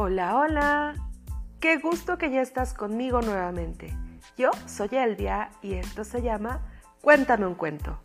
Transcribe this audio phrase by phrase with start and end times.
[0.00, 0.94] Hola, hola.
[1.58, 3.98] Qué gusto que ya estás conmigo nuevamente.
[4.36, 6.60] Yo soy Elvia y esto se llama
[7.02, 7.98] Cuéntame un cuento.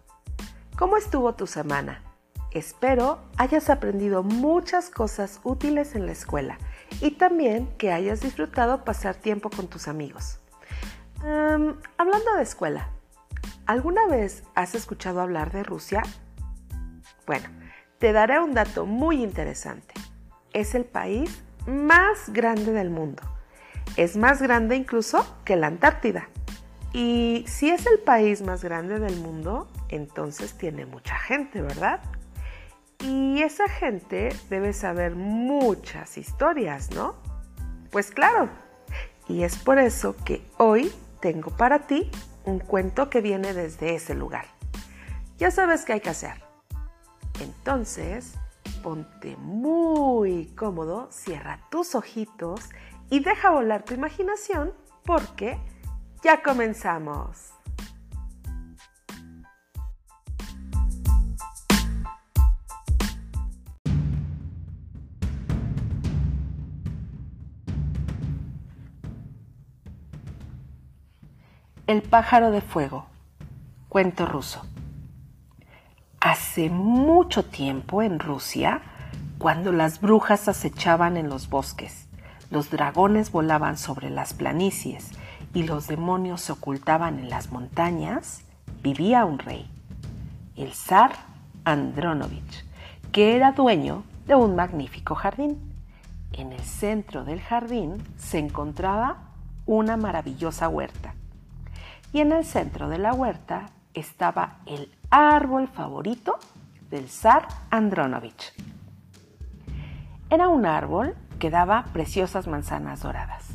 [0.75, 2.01] ¿Cómo estuvo tu semana?
[2.49, 6.57] Espero hayas aprendido muchas cosas útiles en la escuela
[6.99, 10.39] y también que hayas disfrutado pasar tiempo con tus amigos.
[11.19, 12.89] hablando de escuela,
[13.67, 16.01] ¿alguna vez has escuchado hablar de Rusia?
[17.27, 17.49] Bueno,
[17.99, 19.93] te daré un dato muy interesante.
[20.53, 23.23] Es el país más grande del mundo.
[23.95, 26.29] Es más grande incluso que la Antártida.
[26.93, 32.01] Y si es el país más grande del mundo, entonces tiene mucha gente, ¿verdad?
[32.99, 37.15] Y esa gente debe saber muchas historias, ¿no?
[37.91, 38.49] Pues claro.
[39.27, 42.09] Y es por eso que hoy tengo para ti
[42.45, 44.45] un cuento que viene desde ese lugar.
[45.37, 46.43] Ya sabes qué hay que hacer.
[47.39, 48.35] Entonces,
[48.83, 52.69] ponte muy cómodo, cierra tus ojitos
[53.09, 54.73] y deja volar tu imaginación
[55.05, 55.57] porque
[56.21, 57.53] ya comenzamos.
[71.87, 73.05] El pájaro de fuego.
[73.89, 74.72] Cuento ruso.
[76.33, 78.81] Hace mucho tiempo en Rusia,
[79.37, 82.07] cuando las brujas acechaban en los bosques,
[82.49, 85.11] los dragones volaban sobre las planicies
[85.53, 88.41] y los demonios se ocultaban en las montañas,
[88.81, 89.69] vivía un rey,
[90.55, 91.11] el zar
[91.65, 92.65] Andronovich,
[93.11, 95.59] que era dueño de un magnífico jardín.
[96.31, 99.17] En el centro del jardín se encontraba
[99.67, 101.13] una maravillosa huerta.
[102.11, 106.37] Y en el centro de la huerta estaba el árbol favorito
[106.89, 108.53] del zar Andronovich.
[110.29, 113.49] Era un árbol que daba preciosas manzanas doradas.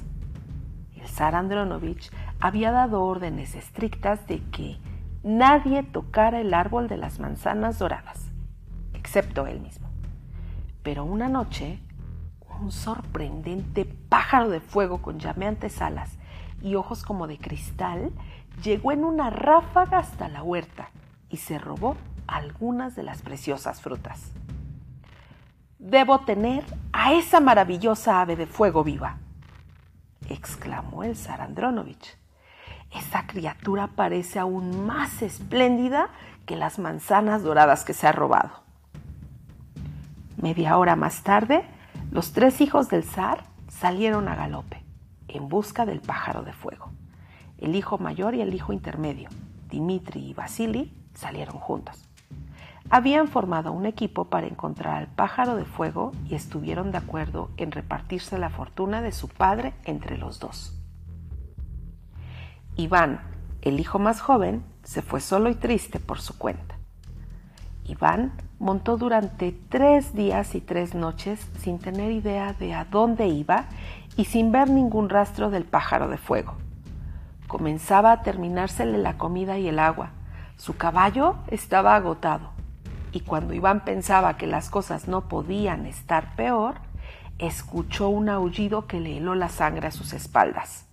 [0.94, 2.10] El zar Andronovich
[2.40, 4.78] había dado órdenes estrictas de que
[5.22, 8.30] nadie tocara el árbol de las manzanas doradas,
[8.94, 9.88] excepto él mismo.
[10.82, 11.80] Pero una noche,
[12.60, 16.18] un sorprendente pájaro de fuego con llameantes alas
[16.62, 18.10] y ojos como de cristal
[18.62, 20.90] llegó en una ráfaga hasta la huerta
[21.28, 21.96] y se robó
[22.26, 24.32] algunas de las preciosas frutas.
[25.78, 29.18] Debo tener a esa maravillosa ave de fuego viva,
[30.28, 32.16] exclamó el zar Andronovich.
[32.90, 36.08] Esa criatura parece aún más espléndida
[36.46, 38.50] que las manzanas doradas que se ha robado.
[40.36, 41.64] Media hora más tarde,
[42.10, 44.82] los tres hijos del zar salieron a galope
[45.28, 46.90] en busca del pájaro de fuego.
[47.58, 49.28] El hijo mayor y el hijo intermedio,
[49.68, 52.08] Dimitri y Vasily, salieron juntos.
[52.90, 57.70] Habían formado un equipo para encontrar al pájaro de fuego y estuvieron de acuerdo en
[57.70, 60.74] repartirse la fortuna de su padre entre los dos.
[62.76, 63.20] Iván,
[63.60, 66.76] el hijo más joven, se fue solo y triste por su cuenta.
[67.84, 73.66] Iván montó durante tres días y tres noches sin tener idea de a dónde iba
[74.16, 76.54] y sin ver ningún rastro del pájaro de fuego.
[77.48, 80.10] Comenzaba a terminársele la comida y el agua.
[80.58, 82.50] Su caballo estaba agotado.
[83.10, 86.74] Y cuando Iván pensaba que las cosas no podían estar peor,
[87.38, 90.86] escuchó un aullido que le heló la sangre a sus espaldas.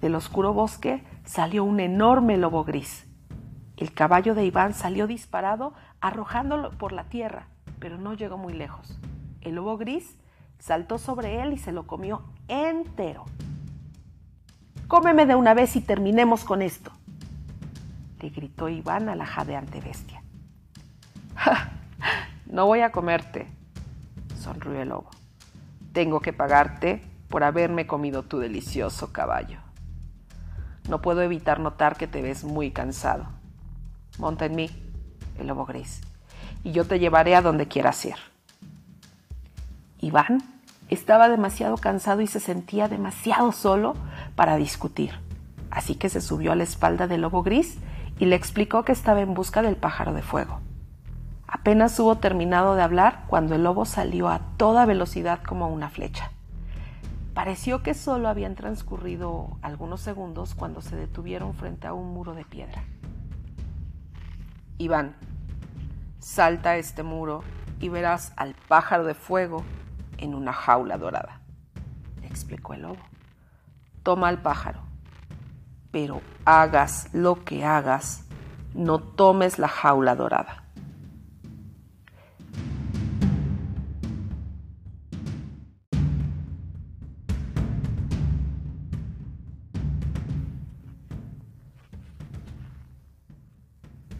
[0.00, 3.04] Del oscuro bosque salió un enorme lobo gris.
[3.76, 7.48] El caballo de Iván salió disparado, arrojándolo por la tierra,
[7.80, 9.00] pero no llegó muy lejos.
[9.40, 10.16] El lobo gris
[10.60, 13.24] saltó sobre él y se lo comió entero.
[14.88, 16.92] Cómeme de una vez y terminemos con esto,
[18.20, 20.22] le gritó Iván a la jadeante bestia.
[22.46, 23.48] no voy a comerte,
[24.40, 25.10] sonrió el lobo.
[25.92, 29.58] Tengo que pagarte por haberme comido tu delicioso caballo.
[30.88, 33.26] No puedo evitar notar que te ves muy cansado.
[34.18, 34.70] Monta en mí,
[35.36, 36.00] el lobo gris,
[36.62, 38.16] y yo te llevaré a donde quieras ir.
[39.98, 40.44] Iván
[40.88, 43.96] estaba demasiado cansado y se sentía demasiado solo
[44.36, 45.12] para discutir,
[45.70, 47.78] así que se subió a la espalda del lobo gris
[48.18, 50.60] y le explicó que estaba en busca del pájaro de fuego.
[51.48, 56.30] Apenas hubo terminado de hablar cuando el lobo salió a toda velocidad como una flecha.
[57.34, 62.44] Pareció que solo habían transcurrido algunos segundos cuando se detuvieron frente a un muro de
[62.44, 62.84] piedra.
[64.78, 65.16] Iván,
[66.18, 67.42] salta este muro
[67.80, 69.62] y verás al pájaro de fuego
[70.18, 71.40] en una jaula dorada,
[72.22, 73.15] explicó el lobo
[74.06, 74.78] toma al pájaro.
[75.90, 78.24] Pero hagas lo que hagas,
[78.72, 80.62] no tomes la jaula dorada.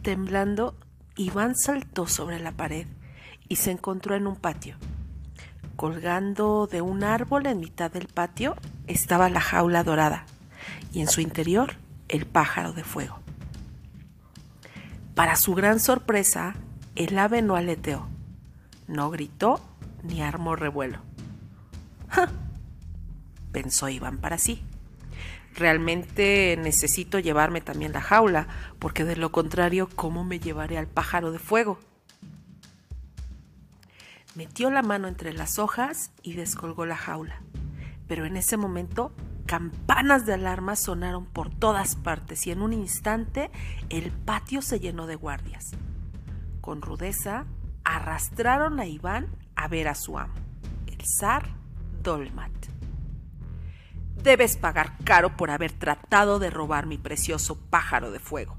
[0.03, 0.75] Temblando,
[1.15, 2.89] Iván saltó sobre la pared
[3.49, 4.79] y se encontró en un patio.
[5.77, 8.57] Colgando de un árbol en mitad del patio
[8.87, 10.25] estaba la jaula dorada
[10.93, 11.75] y en su interior
[12.09, 13.19] el pájaro de fuego.
[15.15, 16.55] Para su gran sorpresa,
[16.95, 18.07] el ave no aleteó,
[18.87, 19.61] no gritó
[20.03, 21.01] ni armó revuelo.
[22.09, 22.29] ¡Ja!
[23.53, 24.63] pensó Iván para sí.
[25.55, 28.47] Realmente necesito llevarme también la jaula,
[28.79, 31.79] porque de lo contrario, ¿cómo me llevaré al pájaro de fuego?
[34.35, 37.41] Metió la mano entre las hojas y descolgó la jaula.
[38.07, 39.13] Pero en ese momento
[39.47, 43.51] campanas de alarma sonaron por todas partes y en un instante
[43.89, 45.73] el patio se llenó de guardias.
[46.61, 47.47] Con rudeza
[47.85, 50.35] arrastraron a Iván a ver a su amo,
[50.87, 51.49] el zar
[52.03, 52.53] Dolmat.
[54.23, 58.59] Debes pagar caro por haber tratado de robar mi precioso pájaro de fuego,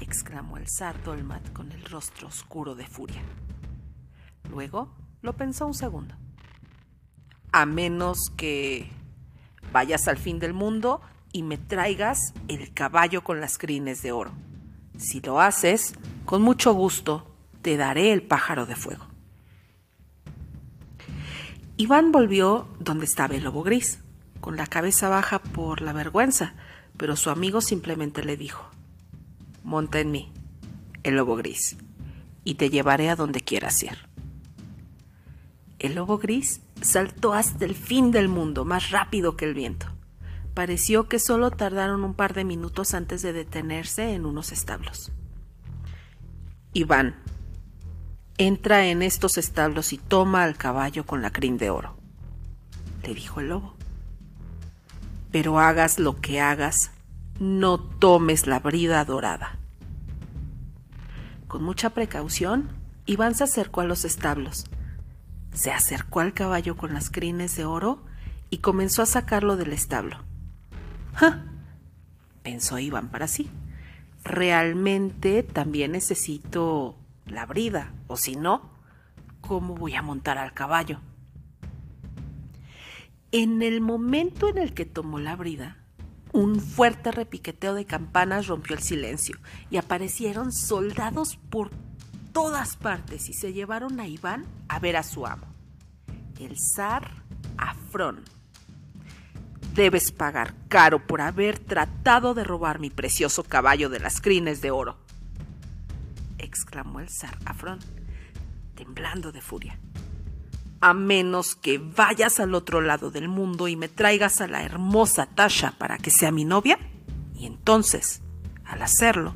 [0.00, 3.22] exclamó el zar Dolmat con el rostro oscuro de furia.
[4.50, 6.14] Luego lo pensó un segundo.
[7.56, 8.86] A menos que
[9.72, 11.00] vayas al fin del mundo
[11.32, 14.32] y me traigas el caballo con las crines de oro.
[14.98, 15.94] Si lo haces,
[16.26, 19.06] con mucho gusto te daré el pájaro de fuego.
[21.78, 24.00] Iván volvió donde estaba el lobo gris
[24.42, 26.52] con la cabeza baja por la vergüenza,
[26.98, 28.68] pero su amigo simplemente le dijo,
[29.64, 30.30] Monta en mí,
[31.04, 31.78] el lobo gris,
[32.44, 33.96] y te llevaré a donde quieras ir.
[35.78, 39.86] El lobo gris saltó hasta el fin del mundo, más rápido que el viento.
[40.54, 45.12] Pareció que solo tardaron un par de minutos antes de detenerse en unos establos.
[46.72, 47.16] Iván,
[48.38, 51.96] entra en estos establos y toma al caballo con la crin de oro,
[53.02, 53.76] le dijo el lobo
[55.36, 56.92] pero hagas lo que hagas,
[57.38, 59.58] no tomes la brida dorada.
[61.46, 62.70] Con mucha precaución,
[63.04, 64.64] Iván se acercó a los establos.
[65.56, 68.04] Se acercó al caballo con las crines de oro
[68.50, 70.18] y comenzó a sacarlo del establo.
[71.14, 71.46] ¡Ja!
[72.42, 73.48] pensó Iván para sí.
[74.22, 76.94] Realmente también necesito
[77.24, 78.68] la brida, o si no,
[79.40, 81.00] ¿cómo voy a montar al caballo?
[83.32, 85.78] En el momento en el que tomó la brida,
[86.32, 89.38] un fuerte repiqueteo de campanas rompió el silencio
[89.70, 91.70] y aparecieron soldados por
[92.36, 95.46] todas partes y se llevaron a Iván a ver a su amo,
[96.38, 97.22] el zar
[97.56, 98.24] Afrón.
[99.72, 104.70] Debes pagar caro por haber tratado de robar mi precioso caballo de las crines de
[104.70, 104.98] oro,
[106.36, 107.78] exclamó el zar Afrón,
[108.74, 109.78] temblando de furia
[110.82, 115.24] a menos que vayas al otro lado del mundo y me traigas a la hermosa
[115.24, 116.78] Tasha para que sea mi novia.
[117.34, 118.20] Y entonces,
[118.66, 119.34] al hacerlo,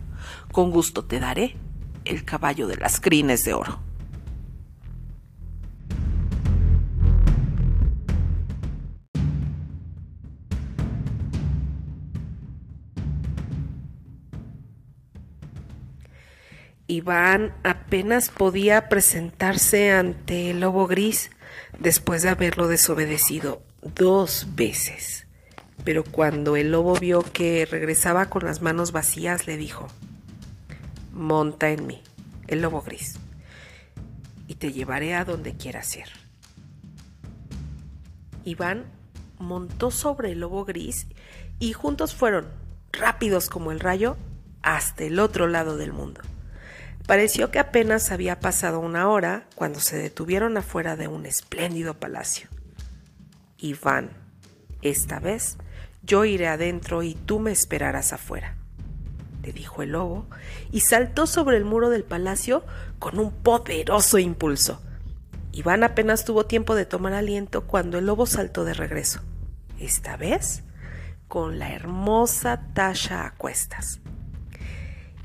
[0.53, 1.57] con gusto te daré
[2.05, 3.81] el caballo de las crines de oro.
[16.91, 21.31] Iván apenas podía presentarse ante el lobo gris
[21.79, 23.63] después de haberlo desobedecido
[23.95, 25.27] dos veces.
[25.85, 29.87] Pero cuando el lobo vio que regresaba con las manos vacías, le dijo,
[31.13, 32.03] Monta en mí,
[32.47, 33.19] el lobo gris,
[34.47, 36.07] y te llevaré a donde quieras ir.
[38.45, 38.85] Iván
[39.39, 41.07] montó sobre el lobo gris
[41.59, 42.49] y juntos fueron,
[42.93, 44.17] rápidos como el rayo,
[44.63, 46.21] hasta el otro lado del mundo.
[47.07, 52.49] Pareció que apenas había pasado una hora cuando se detuvieron afuera de un espléndido palacio.
[53.59, 54.11] Iván,
[54.83, 55.57] esta vez
[56.03, 58.57] yo iré adentro y tú me esperarás afuera,
[59.43, 60.27] le dijo el lobo,
[60.71, 62.65] y saltó sobre el muro del palacio
[62.99, 64.81] con un poderoso impulso.
[65.53, 69.21] Iván apenas tuvo tiempo de tomar aliento cuando el lobo saltó de regreso,
[69.79, 70.63] esta vez
[71.29, 74.01] con la hermosa Tasha a cuestas.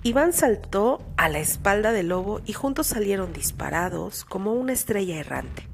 [0.04, 5.68] Iván saltó a la espalda del lobo y juntos salieron disparados como una estrella errante.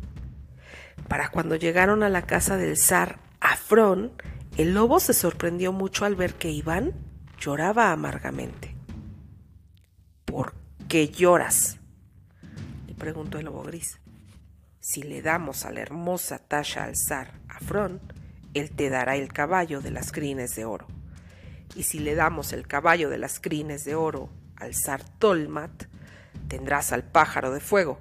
[1.10, 4.14] Para cuando llegaron a la casa del zar Afrón,
[4.56, 6.94] el lobo se sorprendió mucho al ver que Iván
[7.42, 8.74] lloraba amargamente.
[10.24, 10.54] ¿Por
[10.88, 11.78] qué lloras?
[12.88, 14.00] le preguntó el lobo gris.
[14.80, 18.00] Si le damos a la hermosa Tasha al zar Afrón,
[18.54, 20.88] él te dará el caballo de las crines de oro
[21.76, 25.86] y si le damos el caballo de las crines de oro al zar Tolmat,
[26.48, 28.00] tendrás al pájaro de fuego.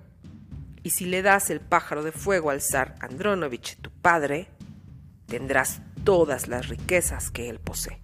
[0.82, 4.48] Y si le das el pájaro de fuego al zar Andronovich, tu padre,
[5.26, 8.02] tendrás todas las riquezas que él posee.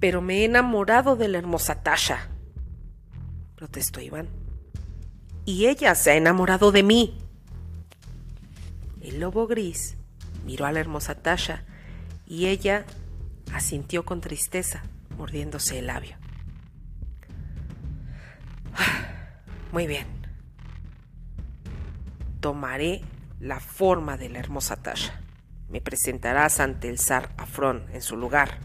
[0.00, 2.28] Pero me he enamorado de la hermosa Tasha,
[3.56, 4.28] protestó Iván.
[5.44, 7.18] Y ella se ha enamorado de mí.
[9.00, 9.96] El lobo gris
[10.44, 11.64] miró a la hermosa Tasha
[12.26, 12.84] y ella
[13.52, 14.82] asintió con tristeza,
[15.16, 16.16] mordiéndose el labio.
[19.72, 20.06] Muy bien.
[22.40, 23.02] Tomaré
[23.40, 25.20] la forma de la hermosa Tasha.
[25.68, 28.58] Me presentarás ante el zar Afrón en su lugar,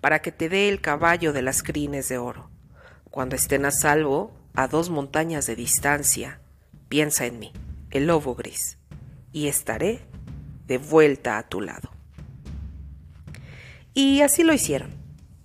[0.00, 2.50] para que te dé el caballo de las crines de oro.
[3.10, 6.40] Cuando estén a salvo, a dos montañas de distancia,
[6.88, 7.52] piensa en mí,
[7.90, 8.78] el lobo gris,
[9.32, 10.00] y estaré
[10.66, 11.90] de vuelta a tu lado.
[13.94, 14.90] Y así lo hicieron.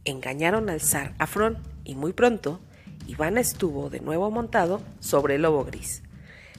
[0.06, 2.60] Engañaron al zar Afrón y muy pronto
[3.08, 6.04] Iván estuvo de nuevo montado sobre el lobo gris,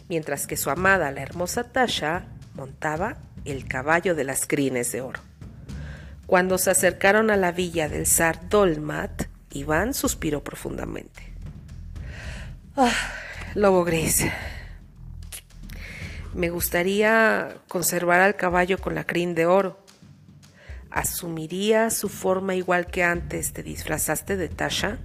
[0.08, 5.20] mientras que su amada, la hermosa Tasha, montaba el caballo de las crines de oro.
[6.26, 11.34] Cuando se acercaron a la villa del zar Dolmat, Iván suspiró profundamente.
[12.76, 12.92] Ah,
[13.54, 14.24] lobo gris.
[16.34, 19.78] Me gustaría conservar al caballo con la crin de oro.
[20.90, 24.98] ¿Asumiría su forma igual que antes te disfrazaste de Tasha?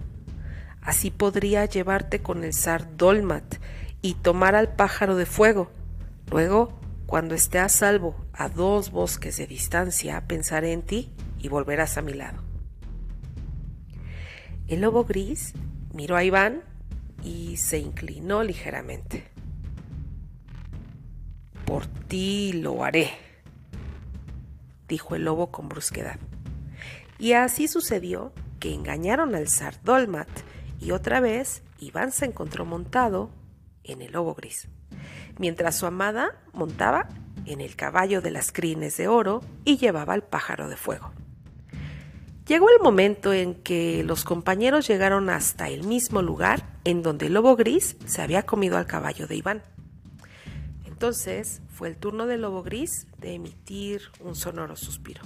[0.81, 3.55] Así podría llevarte con el zar Dolmat
[4.01, 5.69] y tomar al pájaro de fuego.
[6.31, 6.78] Luego,
[7.09, 12.03] cuando esté a salvo a dos bosques de distancia, pensaré en ti y volverás a
[12.03, 12.43] mi lado.
[14.67, 15.55] El lobo gris
[15.91, 16.61] miró a Iván
[17.23, 19.27] y se inclinó ligeramente.
[21.65, 23.09] Por ti lo haré,
[24.87, 26.19] dijo el lobo con brusquedad.
[27.17, 30.29] Y así sucedió que engañaron al zar Dolmat
[30.79, 33.31] y otra vez Iván se encontró montado
[33.83, 34.67] en el lobo gris,
[35.39, 37.09] mientras su amada montaba
[37.45, 41.11] en el caballo de las crines de oro y llevaba al pájaro de fuego.
[42.45, 47.33] Llegó el momento en que los compañeros llegaron hasta el mismo lugar en donde el
[47.33, 49.63] lobo gris se había comido al caballo de Iván.
[50.85, 55.21] Entonces fue el turno del lobo gris de emitir un sonoro suspiro.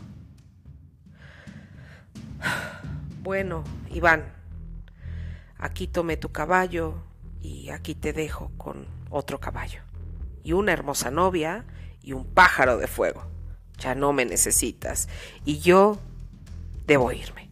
[3.22, 4.34] Bueno, Iván,
[5.58, 6.96] aquí tomé tu caballo
[7.42, 9.82] y aquí te dejo con otro caballo,
[10.44, 11.66] y una hermosa novia
[12.02, 13.24] y un pájaro de fuego.
[13.80, 15.08] Ya no me necesitas,
[15.46, 16.00] y yo
[16.86, 17.50] debo irme.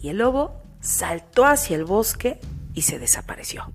[0.00, 2.40] Y el lobo saltó hacia el bosque
[2.74, 3.72] y se desapareció.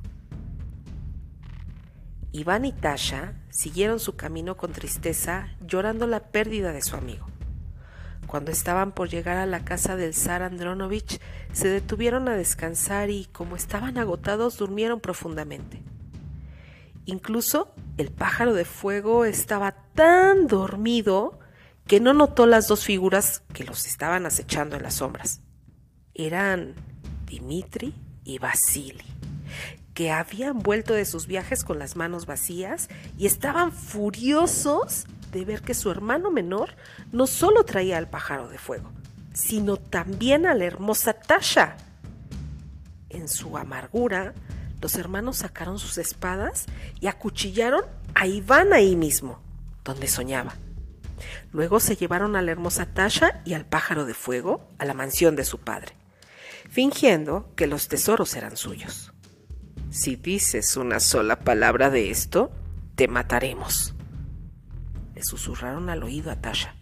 [2.32, 7.28] Iván y Tasha siguieron su camino con tristeza, llorando la pérdida de su amigo.
[8.26, 11.20] Cuando estaban por llegar a la casa del zar Andronovich,
[11.52, 15.84] se detuvieron a descansar y, como estaban agotados, durmieron profundamente.
[17.06, 21.40] Incluso el pájaro de fuego estaba tan dormido
[21.88, 25.42] que no notó las dos figuras que los estaban acechando en las sombras.
[26.14, 26.76] Eran
[27.26, 27.94] Dimitri
[28.24, 29.04] y Vasili,
[29.94, 35.62] que habían vuelto de sus viajes con las manos vacías y estaban furiosos de ver
[35.62, 36.76] que su hermano menor
[37.12, 38.92] no solo traía al pájaro de fuego,
[39.34, 41.76] sino también a la hermosa Tasha.
[43.10, 44.34] En su amargura,
[44.84, 46.66] los hermanos sacaron sus espadas
[47.00, 47.86] y acuchillaron
[48.16, 49.40] a Iván ahí mismo,
[49.86, 50.56] donde soñaba.
[51.54, 55.38] Luego se llevaron a la hermosa Tasha y al pájaro de fuego a la mansión
[55.38, 55.94] de su padre,
[56.70, 59.14] fingiendo que los tesoros eran suyos.
[59.90, 62.52] Si dices una sola palabra de esto,
[62.96, 63.96] te mataremos.
[65.16, 66.76] Le susurraron al oído a Tasha,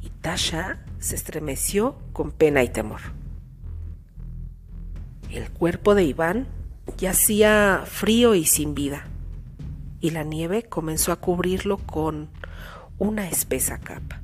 [0.00, 3.02] y Tasha se estremeció con pena y temor.
[5.30, 6.59] El cuerpo de Iván
[6.96, 9.06] yacía frío y sin vida,
[10.00, 12.30] y la nieve comenzó a cubrirlo con
[12.98, 14.22] una espesa capa.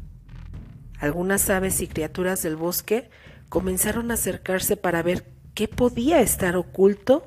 [0.99, 3.11] Algunas aves y criaturas del bosque
[3.49, 7.27] comenzaron a acercarse para ver qué podía estar oculto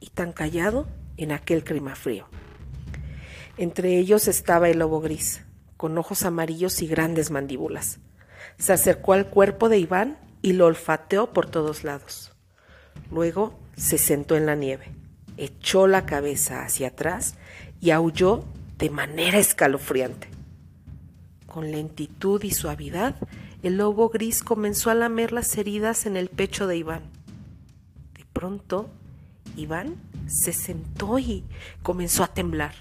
[0.00, 2.26] y tan callado en aquel clima frío.
[3.56, 5.44] Entre ellos estaba el lobo gris,
[5.76, 7.98] con ojos amarillos y grandes mandíbulas.
[8.58, 12.32] Se acercó al cuerpo de Iván y lo olfateó por todos lados.
[13.10, 14.92] Luego se sentó en la nieve,
[15.38, 17.36] echó la cabeza hacia atrás
[17.80, 18.44] y aulló
[18.76, 20.28] de manera escalofriante.
[21.46, 23.16] Con lentitud y suavidad,
[23.62, 27.04] el lobo gris comenzó a lamer las heridas en el pecho de Iván.
[28.18, 28.90] De pronto,
[29.56, 29.96] Iván
[30.26, 31.42] se sentó y
[31.82, 32.74] comenzó a temblar.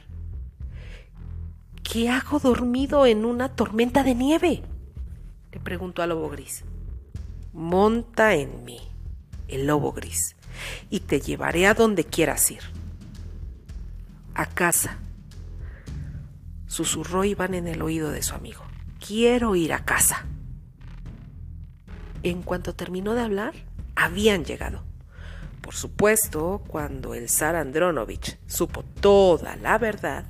[1.81, 4.63] ¿Qué hago dormido en una tormenta de nieve?
[5.53, 6.65] le preguntó al lobo gris.
[7.53, 8.79] Monta en mí,
[9.47, 10.35] el lobo gris,
[10.89, 12.61] y te llevaré a donde quieras ir.
[14.33, 14.97] A casa,
[16.67, 18.63] susurró Iván en el oído de su amigo.
[19.05, 20.25] Quiero ir a casa.
[22.21, 23.53] en cuanto terminó de hablar,
[23.95, 24.83] habían llegado.
[25.61, 30.25] Por supuesto, cuando el zar Andronovich supo toda la verdad,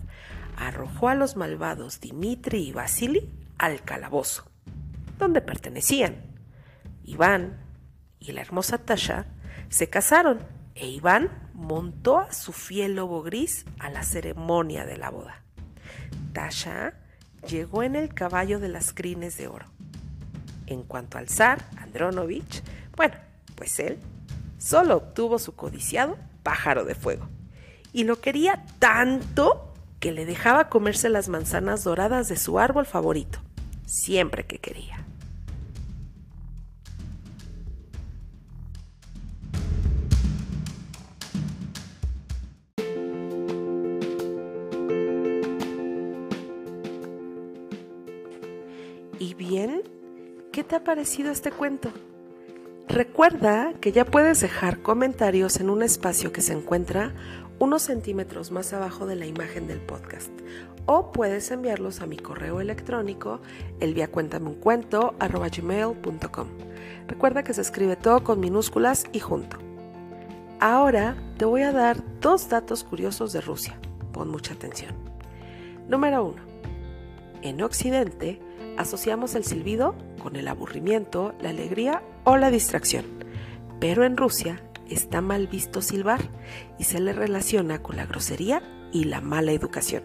[0.58, 4.52] arrojó a los malvados Dimitri y Vasily al calabozo,
[5.18, 6.18] donde pertenecían.
[7.04, 7.58] Iván
[8.20, 9.28] y la hermosa Tasha
[9.70, 10.40] se casaron
[10.76, 15.44] e Iván montó a su fiel lobo gris a la ceremonia de la boda.
[16.34, 16.94] Tasha
[17.48, 19.66] llegó en el caballo de las crines de oro.
[20.68, 22.64] En cuanto al zar Andronovich,
[22.96, 23.16] bueno,
[23.56, 24.00] pues él
[24.58, 27.28] solo obtuvo su codiciado pájaro de fuego.
[27.92, 33.40] Y lo quería tanto que le dejaba comerse las manzanas doradas de su árbol favorito,
[33.86, 35.06] siempre que quería.
[49.50, 49.82] Bien?
[50.52, 51.90] ¿Qué te ha parecido este cuento?
[52.88, 57.16] Recuerda que ya puedes dejar comentarios en un espacio que se encuentra
[57.58, 60.30] unos centímetros más abajo de la imagen del podcast
[60.86, 63.42] o puedes enviarlos a mi correo electrónico
[63.80, 66.48] elviacuéntameuncuento.com.
[67.08, 69.58] Recuerda que se escribe todo con minúsculas y junto.
[70.60, 73.80] Ahora te voy a dar dos datos curiosos de Rusia.
[74.14, 74.94] Pon mucha atención.
[75.88, 76.36] Número 1.
[77.42, 78.40] En Occidente
[78.80, 79.94] asociamos el silbido
[80.24, 83.06] con el aburrimiento, la alegría o la distracción.
[83.82, 86.22] Pero en Rusia está mal visto silbar
[86.80, 90.04] y se le relaciona con la grosería y la mala educación.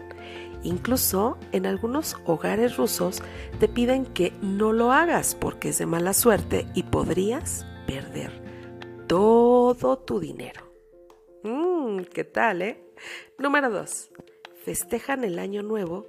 [0.61, 3.23] Incluso en algunos hogares rusos
[3.59, 8.31] te piden que no lo hagas porque es de mala suerte y podrías perder
[9.07, 10.61] todo tu dinero.
[11.43, 12.83] Mmm, ¿qué tal, eh?
[13.37, 14.09] Número 2.
[14.65, 16.07] Festejan el año nuevo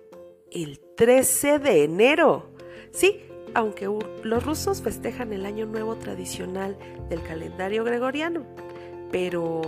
[0.51, 2.56] el 13 de enero.
[2.97, 3.21] Sí,
[3.53, 3.91] aunque
[4.23, 6.79] los rusos festejan el año nuevo tradicional
[7.11, 8.45] del calendario gregoriano,
[9.13, 9.61] pero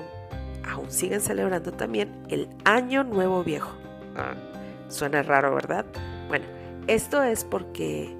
[0.67, 3.71] aún siguen celebrando también el año nuevo viejo.
[4.17, 4.33] Ah,
[4.89, 5.85] suena raro, ¿verdad?
[6.29, 6.47] Bueno,
[6.87, 8.17] esto es porque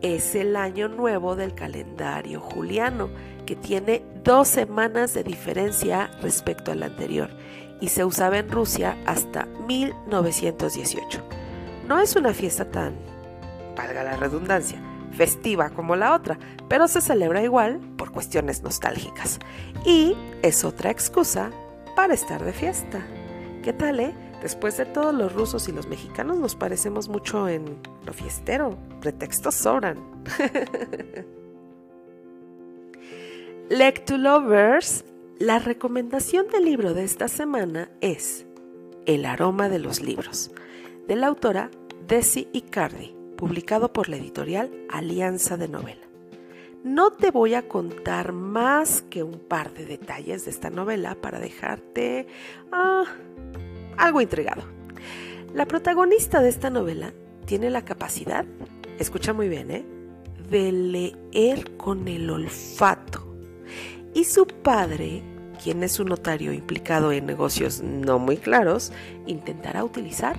[0.00, 3.10] es el año nuevo del calendario juliano,
[3.44, 7.28] que tiene dos semanas de diferencia respecto al anterior
[7.82, 11.22] y se usaba en Rusia hasta 1918.
[11.86, 12.94] No es una fiesta tan,
[13.76, 14.80] valga la redundancia,
[15.12, 19.38] festiva como la otra, pero se celebra igual por cuestiones nostálgicas.
[19.84, 21.50] Y es otra excusa
[21.94, 23.06] para estar de fiesta.
[23.62, 24.14] ¿Qué tal, eh?
[24.42, 28.76] Después de todo, los rusos y los mexicanos nos parecemos mucho en lo fiestero.
[29.00, 29.98] Pretextos sobran.
[33.68, 35.04] Lectulovers,
[35.38, 38.46] la recomendación del libro de esta semana es
[39.06, 40.52] El aroma de los libros,
[41.08, 41.70] de la autora
[42.06, 46.06] Desi Icardi publicado por la editorial Alianza de Novela.
[46.82, 51.40] No te voy a contar más que un par de detalles de esta novela para
[51.40, 52.26] dejarte
[52.72, 53.04] ah,
[53.96, 54.62] algo intrigado.
[55.52, 57.12] La protagonista de esta novela
[57.44, 58.44] tiene la capacidad,
[58.98, 59.84] escucha muy bien, ¿eh?
[60.50, 63.26] de leer con el olfato.
[64.14, 65.22] Y su padre,
[65.62, 68.92] quien es un notario implicado en negocios no muy claros,
[69.26, 70.36] intentará utilizar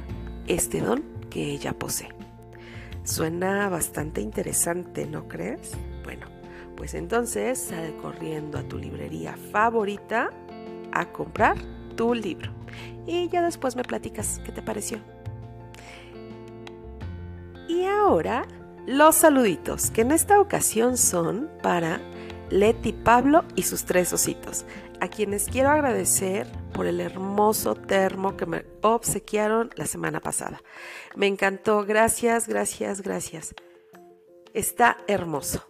[0.48, 2.17] este don que ella posee.
[3.08, 5.72] Suena bastante interesante, ¿no crees?
[6.04, 6.28] Bueno,
[6.76, 10.30] pues entonces sal corriendo a tu librería favorita
[10.92, 11.56] a comprar
[11.96, 12.52] tu libro.
[13.06, 15.00] Y ya después me platicas qué te pareció.
[17.70, 18.46] Y ahora
[18.86, 22.02] los saluditos, que en esta ocasión son para
[22.50, 24.66] Leti Pablo y sus tres ositos,
[25.00, 30.62] a quienes quiero agradecer por el hermoso termo que me obsequiaron la semana pasada.
[31.16, 33.54] Me encantó, gracias, gracias, gracias.
[34.54, 35.66] Está hermoso.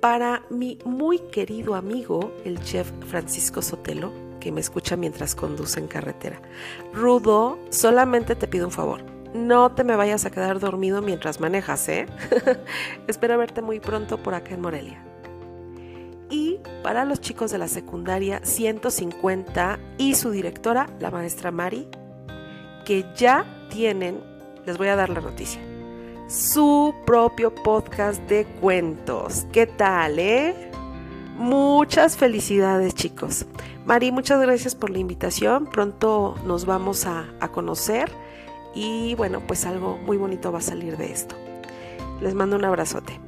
[0.00, 5.88] Para mi muy querido amigo, el chef Francisco Sotelo, que me escucha mientras conduce en
[5.88, 6.40] carretera.
[6.92, 9.02] Rudo, solamente te pido un favor.
[9.34, 12.06] No te me vayas a quedar dormido mientras manejas, ¿eh?
[13.08, 15.15] Espero verte muy pronto por acá en Morelia
[16.30, 21.88] y para los chicos de la secundaria 150 y su directora, la maestra Mari,
[22.84, 24.20] que ya tienen,
[24.64, 25.60] les voy a dar la noticia,
[26.28, 29.46] su propio podcast de cuentos.
[29.52, 30.70] ¿Qué tal, eh?
[31.36, 33.46] Muchas felicidades chicos.
[33.84, 35.66] Mari, muchas gracias por la invitación.
[35.66, 38.10] Pronto nos vamos a, a conocer
[38.74, 41.36] y bueno, pues algo muy bonito va a salir de esto.
[42.20, 43.25] Les mando un abrazote.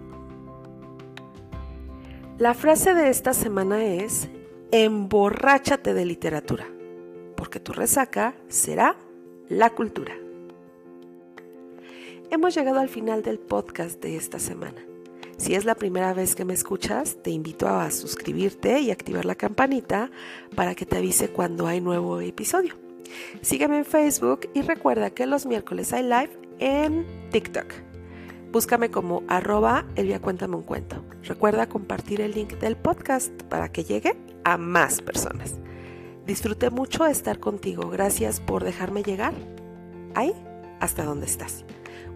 [2.38, 4.28] La frase de esta semana es,
[4.70, 6.68] emborráchate de literatura,
[7.36, 8.96] porque tu resaca será
[9.48, 10.14] la cultura.
[12.30, 14.80] Hemos llegado al final del podcast de esta semana.
[15.36, 19.34] Si es la primera vez que me escuchas, te invito a suscribirte y activar la
[19.34, 20.12] campanita
[20.54, 22.76] para que te avise cuando hay nuevo episodio.
[23.40, 27.87] Sígueme en Facebook y recuerda que los miércoles hay live en TikTok.
[28.52, 31.04] Búscame como arroba Elvia Cuéntame un Cuento.
[31.22, 35.58] Recuerda compartir el link del podcast para que llegue a más personas.
[36.26, 37.90] Disfruté mucho estar contigo.
[37.90, 39.34] Gracias por dejarme llegar
[40.14, 40.32] ahí
[40.80, 41.64] hasta donde estás.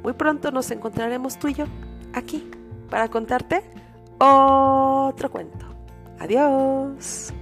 [0.02, 1.66] Muy pronto nos encontraremos tú y yo
[2.14, 2.50] aquí
[2.88, 3.62] para contarte
[4.18, 5.66] otro cuento.
[6.18, 7.32] Adiós.